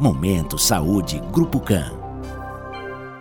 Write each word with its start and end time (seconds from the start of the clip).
Momento 0.00 0.58
Saúde 0.58 1.18
Grupo 1.32 1.58
CAN. 1.58 1.90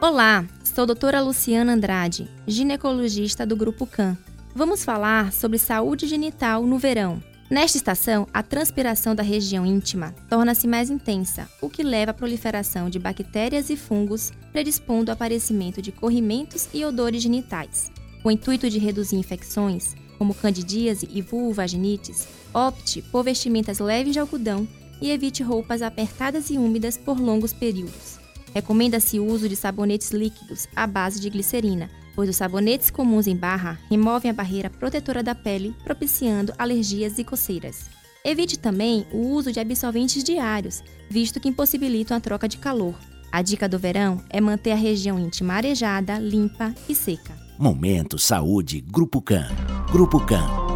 Olá, 0.00 0.46
sou 0.64 0.84
a 0.84 0.86
doutora 0.86 1.20
Luciana 1.20 1.74
Andrade, 1.74 2.30
ginecologista 2.46 3.44
do 3.44 3.54
Grupo 3.54 3.86
CAN. 3.86 4.16
Vamos 4.54 4.82
falar 4.82 5.34
sobre 5.34 5.58
saúde 5.58 6.06
genital 6.06 6.62
no 6.62 6.78
verão. 6.78 7.22
Nesta 7.50 7.76
estação, 7.76 8.26
a 8.32 8.42
transpiração 8.42 9.14
da 9.14 9.22
região 9.22 9.66
íntima 9.66 10.14
torna-se 10.30 10.66
mais 10.66 10.88
intensa, 10.88 11.46
o 11.60 11.68
que 11.68 11.82
leva 11.82 12.12
à 12.12 12.14
proliferação 12.14 12.88
de 12.88 12.98
bactérias 12.98 13.68
e 13.68 13.76
fungos, 13.76 14.32
predispondo 14.50 15.10
ao 15.10 15.14
aparecimento 15.14 15.82
de 15.82 15.92
corrimentos 15.92 16.70
e 16.72 16.86
odores 16.86 17.22
genitais. 17.22 17.92
Com 18.22 18.30
o 18.30 18.32
intuito 18.32 18.70
de 18.70 18.78
reduzir 18.78 19.16
infecções, 19.16 19.94
como 20.16 20.34
candidíase 20.34 21.06
e 21.12 21.20
vulvaginites, 21.20 22.26
opte 22.54 23.02
por 23.02 23.24
vestimentas 23.24 23.78
leves 23.78 24.14
de 24.14 24.20
algodão 24.20 24.66
e 25.02 25.10
evite 25.10 25.42
roupas 25.42 25.82
apertadas 25.82 26.48
e 26.48 26.56
úmidas 26.56 26.96
por 26.96 27.20
longos 27.20 27.52
períodos. 27.52 28.18
Recomenda-se 28.54 29.18
o 29.18 29.26
uso 29.26 29.48
de 29.48 29.56
sabonetes 29.56 30.12
líquidos 30.12 30.68
à 30.76 30.86
base 30.86 31.20
de 31.20 31.28
glicerina, 31.28 31.90
pois 32.14 32.28
os 32.28 32.36
sabonetes 32.36 32.90
comuns 32.90 33.26
em 33.26 33.36
barra 33.36 33.78
removem 33.90 34.30
a 34.30 34.34
barreira 34.34 34.70
protetora 34.70 35.22
da 35.22 35.34
pele, 35.34 35.74
propiciando 35.82 36.52
alergias 36.56 37.18
e 37.18 37.24
coceiras. 37.24 37.90
Evite 38.24 38.58
também 38.58 39.04
o 39.12 39.30
uso 39.30 39.50
de 39.50 39.58
absorventes 39.58 40.22
diários, 40.22 40.82
visto 41.10 41.40
que 41.40 41.48
impossibilitam 41.48 42.16
a 42.16 42.20
troca 42.20 42.48
de 42.48 42.58
calor. 42.58 42.94
A 43.32 43.42
dica 43.42 43.68
do 43.68 43.78
verão 43.78 44.22
é 44.28 44.40
manter 44.40 44.72
a 44.72 44.76
região 44.76 45.18
íntima 45.18 45.54
arejada, 45.54 46.18
limpa 46.18 46.74
e 46.88 46.94
seca. 46.94 47.34
Momento 47.58 48.18
Saúde 48.18 48.80
Grupo 48.80 49.20
CAN. 49.20 49.48
Grupo 49.90 50.24
CAN. 50.24 50.61